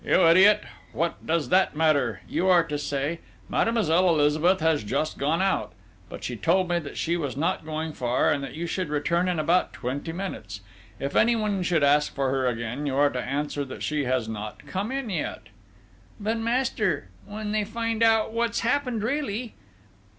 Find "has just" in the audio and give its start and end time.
4.59-5.19